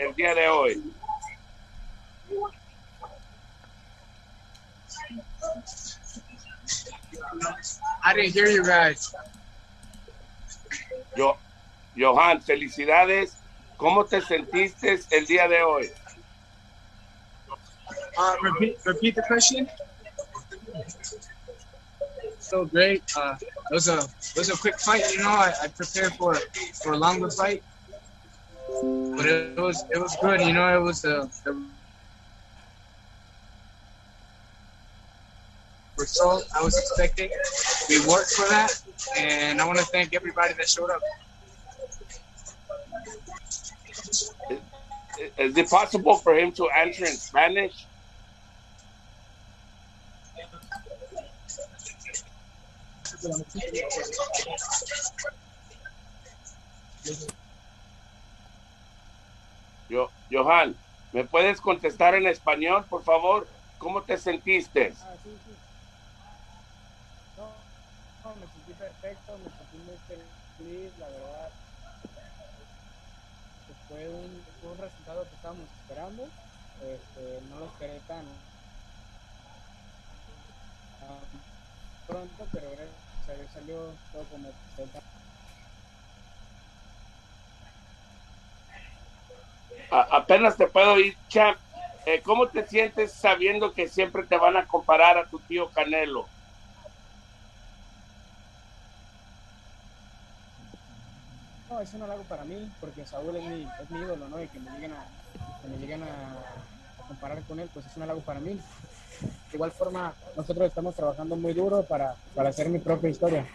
el 0.00 0.14
día 0.14 0.34
de 0.34 0.48
hoy? 0.48 0.82
I 8.04 8.14
didn't 8.14 8.34
hear 8.34 8.48
you 8.48 8.64
guys. 8.64 9.12
Yo, 11.16 11.36
Johan, 11.96 12.42
felicidades. 12.42 13.42
¿Cómo 13.76 14.06
te 14.06 14.20
sentiste 14.20 14.98
el 15.10 15.26
día 15.26 15.48
de 15.48 15.62
hoy? 15.62 15.90
Uh, 18.18 18.36
repeat, 18.42 18.76
repeat 18.86 19.14
the 19.14 19.22
question. 19.26 19.68
So 22.40 22.64
great. 22.66 23.02
Uh, 23.16 23.34
it 23.40 23.74
was 23.74 23.88
a 23.88 23.98
it 23.98 24.38
was 24.38 24.50
a 24.50 24.56
quick 24.56 24.78
fight. 24.80 25.02
You 25.12 25.22
know, 25.22 25.30
I, 25.30 25.52
I 25.62 25.68
prepared 25.68 26.12
for 26.14 26.34
for 26.82 26.92
a 26.92 26.96
longer 26.96 27.30
fight, 27.30 27.62
but 29.16 29.26
it, 29.26 29.58
was 29.58 29.84
it 29.90 29.98
was 29.98 30.16
good. 30.20 30.40
You 30.40 30.52
know, 30.52 30.76
it 30.76 30.82
was 30.82 31.02
the, 31.02 31.30
the 31.44 31.60
result 35.98 36.44
I 36.58 36.62
was 36.62 36.76
expecting. 36.78 37.28
We 37.88 38.00
worked 38.06 38.30
for 38.30 38.48
that, 38.48 38.70
and 39.18 39.60
I 39.60 39.66
want 39.66 39.78
to 39.78 39.84
thank 39.84 40.14
everybody 40.14 40.54
that 40.54 40.68
showed 40.68 40.90
up. 40.90 41.00
Is 45.38 45.56
it 45.56 45.68
possible 45.68 46.16
for 46.16 46.34
him 46.34 46.52
to 46.52 46.68
answer 46.70 47.04
in 47.04 47.12
Spanish? 47.12 47.86
Yo, 59.90 60.12
Johan, 60.30 60.78
¿me 61.10 61.26
puedes 61.26 61.60
contestar 61.60 62.14
en 62.14 62.28
español, 62.28 62.86
por 62.88 63.02
favor? 63.02 63.50
¿Cómo 63.76 64.04
te 64.04 64.16
sentiste? 64.18 64.92
Ah, 65.02 65.16
sí, 65.24 65.30
sí. 65.44 65.50
No, 67.36 67.64
me 68.36 68.46
sentí 68.46 68.72
perfecto, 68.74 69.36
me 69.38 69.50
sentí 69.50 69.78
muy 69.78 69.98
feliz, 70.06 70.96
la 70.96 71.08
verdad. 71.08 71.50
Fue 73.88 74.08
un, 74.08 74.44
un 74.62 74.78
resultado 74.78 75.28
que 75.28 75.34
estábamos 75.34 75.68
esperando. 75.80 76.30
Este, 76.80 77.40
no 77.48 77.58
lo 77.58 77.66
esperé 77.66 78.00
tan 78.02 78.26
pronto, 82.06 82.46
pero 82.52 82.70
Dios 82.70 83.50
salió 83.52 83.98
todo 84.12 84.24
como 84.28 84.54
A- 89.90 90.16
apenas 90.18 90.56
te 90.56 90.66
puedo 90.68 90.98
ir, 90.98 91.16
champ. 91.28 91.58
Eh, 92.06 92.22
¿Cómo 92.22 92.48
te 92.48 92.66
sientes 92.66 93.14
sabiendo 93.18 93.72
que 93.74 93.88
siempre 93.88 94.26
te 94.26 94.38
van 94.38 94.56
a 94.56 94.66
comparar 94.66 95.18
a 95.18 95.28
tu 95.28 95.40
tío 95.40 95.70
Canelo? 95.70 96.30
No, 101.68 101.80
es 101.80 101.92
un 101.94 102.02
halago 102.02 102.24
para 102.26 102.44
mí, 102.44 102.68
porque 102.80 103.06
Saúl 103.06 103.36
es 103.36 103.44
mi, 103.44 103.62
es 103.62 103.90
mi 103.90 104.00
ídolo, 104.00 104.28
¿no? 104.28 104.42
Y 104.42 104.48
que 104.48 104.58
me 104.58 104.70
lleguen 104.70 104.92
a, 104.92 105.08
que 105.62 105.68
me 105.68 105.76
lleguen 105.76 106.02
a, 106.02 106.42
comparar 107.06 107.44
con 107.44 107.58
él, 107.58 107.68
pues 107.72 107.86
es 107.86 107.96
un 107.96 108.04
halago 108.04 108.22
para 108.22 108.40
mí. 108.40 108.54
De 108.54 109.54
igual 109.54 109.72
forma, 109.72 110.16
nosotros 110.36 110.68
estamos 110.68 110.94
trabajando 110.94 111.36
muy 111.36 111.52
duro 111.52 111.84
para, 111.86 112.16
para 112.34 112.50
hacer 112.50 112.68
mi 112.70 112.78
propia 112.78 113.10
historia. 113.10 113.48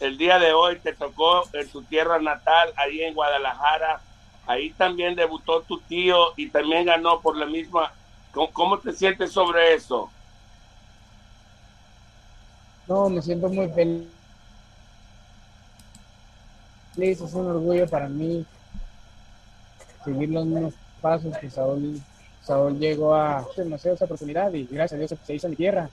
El 0.00 0.16
día 0.16 0.38
de 0.38 0.52
hoy 0.52 0.80
te 0.80 0.94
tocó 0.94 1.42
en 1.52 1.70
tu 1.70 1.84
tierra 1.84 2.20
natal, 2.20 2.72
ahí 2.76 3.02
en 3.02 3.14
Guadalajara. 3.14 4.02
Ahí 4.46 4.70
también 4.70 5.14
debutó 5.14 5.62
tu 5.62 5.80
tío 5.80 6.32
y 6.36 6.48
también 6.48 6.86
ganó 6.86 7.20
por 7.20 7.36
la 7.36 7.46
misma. 7.46 7.92
¿Cómo, 8.32 8.78
te 8.78 8.92
sientes 8.92 9.32
sobre 9.32 9.74
eso? 9.74 10.10
No, 12.88 13.08
me 13.08 13.22
siento 13.22 13.48
muy 13.48 13.68
feliz. 13.68 14.08
Es 16.96 17.20
un 17.20 17.46
orgullo 17.46 17.88
para 17.88 18.08
mí 18.08 18.44
seguir 20.04 20.30
los 20.30 20.44
mismos 20.44 20.74
pasos 21.00 21.36
que 21.38 21.48
Saúl, 21.48 22.00
Saúl 22.42 22.78
llegó 22.78 23.14
a 23.14 23.46
demasiada 23.56 23.94
esa 23.94 24.04
oportunidad 24.04 24.52
y 24.52 24.64
gracias 24.64 24.92
a 24.92 24.98
Dios 24.98 25.14
se 25.24 25.34
hizo 25.34 25.46
en 25.46 25.50
mi 25.52 25.56
tierra. 25.56 25.88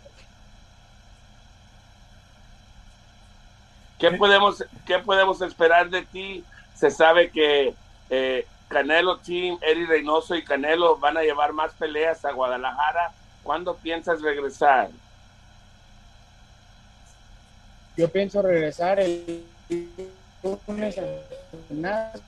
¿Qué 3.99 4.11
podemos, 4.11 4.63
qué 4.85 4.99
podemos 4.99 5.41
esperar 5.41 5.89
de 5.89 6.03
ti? 6.03 6.43
Se 6.73 6.89
sabe 6.89 7.29
que 7.29 7.75
eh, 8.09 8.45
Canelo 8.67 9.17
Team, 9.17 9.57
Eddie 9.61 9.87
Reynoso 9.87 10.35
y 10.35 10.43
Canelo 10.43 10.97
van 10.97 11.17
a 11.17 11.21
llevar 11.21 11.53
más 11.53 11.73
peleas 11.73 12.23
a 12.23 12.31
Guadalajara. 12.31 13.11
¿Cuándo 13.43 13.75
piensas 13.75 14.21
regresar? 14.21 14.89
Yo 17.97 18.07
pienso 18.09 18.41
regresar 18.41 18.99
el 18.99 19.43
lunes 20.43 20.97
al 20.97 21.21
gimnasio 21.67 22.23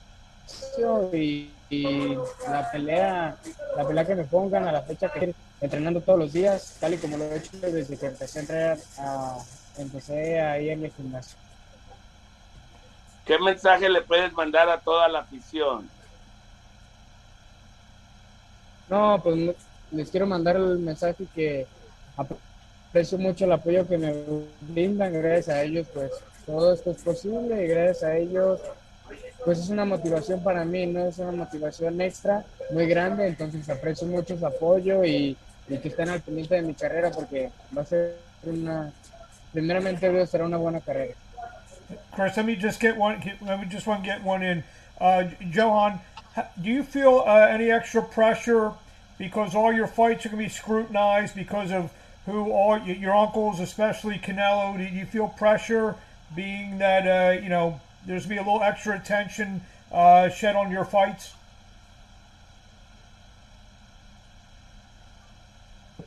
y, 1.14 1.50
la 2.46 2.70
pelea, 2.70 3.36
la 3.76 3.86
pelea 3.86 4.04
que 4.04 4.14
me 4.14 4.24
pongan 4.24 4.68
a 4.68 4.72
la 4.72 4.82
fecha 4.82 5.10
que 5.10 5.34
entrenando 5.60 6.00
todos 6.00 6.18
los 6.18 6.32
días, 6.32 6.76
tal 6.80 6.94
y 6.94 6.98
como 6.98 7.16
lo 7.16 7.24
he 7.24 7.36
hecho 7.36 7.56
desde 7.60 7.96
que 7.96 8.06
empecé 8.06 8.38
a 8.38 8.42
entrenar, 8.42 8.78
a, 8.98 9.38
empecé 9.78 10.40
a 10.40 10.60
ir 10.60 10.72
el 10.72 10.92
gimnasio. 10.92 11.41
¿Qué 13.26 13.38
mensaje 13.38 13.88
le 13.88 14.02
puedes 14.02 14.32
mandar 14.32 14.68
a 14.68 14.80
toda 14.80 15.08
la 15.08 15.20
afición? 15.20 15.88
No, 18.88 19.20
pues 19.22 19.54
les 19.90 20.10
quiero 20.10 20.26
mandar 20.26 20.56
el 20.56 20.78
mensaje 20.78 21.26
que 21.34 21.66
aprecio 22.16 23.18
mucho 23.18 23.44
el 23.44 23.52
apoyo 23.52 23.86
que 23.86 23.96
me 23.96 24.14
brindan, 24.60 25.12
gracias 25.12 25.48
a 25.48 25.62
ellos 25.62 25.86
pues 25.94 26.10
todo 26.44 26.74
esto 26.74 26.90
es 26.90 27.02
posible 27.02 27.64
y 27.64 27.68
gracias 27.68 28.02
a 28.02 28.16
ellos 28.16 28.60
pues 29.44 29.58
es 29.58 29.68
una 29.70 29.84
motivación 29.84 30.42
para 30.42 30.64
mí, 30.64 30.86
no 30.86 31.06
es 31.06 31.18
una 31.18 31.32
motivación 31.32 32.00
extra 32.00 32.44
muy 32.70 32.86
grande, 32.86 33.26
entonces 33.26 33.68
aprecio 33.68 34.06
mucho 34.06 34.38
su 34.38 34.46
apoyo 34.46 35.04
y, 35.04 35.36
que 35.68 35.88
estén 35.88 36.10
al 36.10 36.20
pendiente 36.20 36.56
de 36.56 36.62
mi 36.62 36.74
carrera 36.74 37.10
porque 37.10 37.50
va 37.76 37.80
a 37.82 37.86
ser 37.86 38.18
una, 38.44 38.92
primeramente 39.52 40.26
será 40.26 40.44
una 40.44 40.58
buena 40.58 40.80
carrera. 40.80 41.14
Chris, 42.12 42.36
let 42.36 42.46
me 42.46 42.56
just 42.56 42.80
get 42.80 42.96
one. 42.96 43.22
Let 43.40 43.60
me 43.60 43.66
just 43.68 43.86
one 43.86 44.02
get 44.02 44.22
one 44.22 44.42
in. 44.42 44.64
Uh, 45.00 45.24
Johan, 45.40 46.00
do 46.60 46.68
you 46.68 46.82
feel 46.82 47.24
uh, 47.26 47.46
any 47.46 47.70
extra 47.70 48.02
pressure 48.02 48.72
because 49.18 49.54
all 49.54 49.72
your 49.72 49.86
fights 49.86 50.26
are 50.26 50.30
going 50.30 50.42
to 50.42 50.48
be 50.48 50.52
scrutinized 50.52 51.34
because 51.34 51.72
of 51.72 51.92
who 52.26 52.50
all 52.50 52.78
your 52.78 53.14
uncles, 53.14 53.60
especially 53.60 54.18
Canelo? 54.18 54.76
Do 54.76 54.84
you 54.84 55.06
feel 55.06 55.28
pressure, 55.28 55.96
being 56.34 56.78
that 56.78 57.06
uh, 57.06 57.40
you 57.40 57.48
know 57.48 57.80
there's 58.06 58.26
going 58.26 58.38
to 58.38 58.44
be 58.44 58.48
a 58.48 58.52
little 58.52 58.66
extra 58.66 58.96
attention 58.96 59.62
uh, 59.90 60.28
shed 60.28 60.56
on 60.56 60.70
your 60.70 60.84
fights? 60.84 61.32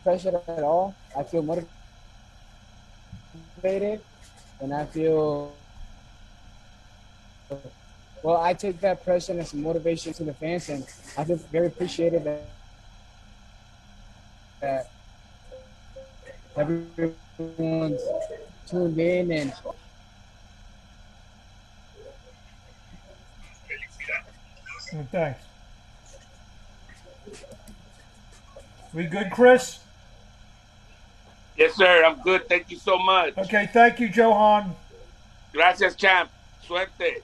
pressure 0.05 0.39
at 0.47 0.63
all. 0.63 0.95
I 1.17 1.23
feel 1.23 1.41
motivated 1.41 1.67
and 4.61 4.71
I 4.71 4.85
feel 4.85 5.51
well 8.23 8.37
I 8.37 8.53
take 8.53 8.79
that 8.81 9.03
pressure 9.03 9.39
as 9.39 9.53
a 9.53 9.57
motivation 9.57 10.13
to 10.13 10.23
the 10.23 10.33
fans 10.33 10.69
and 10.69 10.83
I 11.17 11.23
feel 11.23 11.37
very 11.51 11.67
appreciated 11.67 12.23
that 12.23 12.41
that 14.61 14.89
everyone's 16.57 18.01
tuned 18.67 18.97
in 18.97 19.31
and 19.31 19.53
Thanks. 25.11 25.41
We 28.93 29.03
good, 29.05 29.29
Chris? 29.31 29.79
Yes, 31.57 31.75
sir. 31.75 32.03
I'm 32.05 32.21
good. 32.21 32.47
Thank 32.47 32.69
you 32.71 32.77
so 32.77 32.97
much. 32.97 33.37
Okay, 33.37 33.69
thank 33.73 33.99
you, 33.99 34.07
Johan. 34.07 34.73
Gracias, 35.53 35.95
champ. 35.95 36.29
Suerte. 36.65 37.21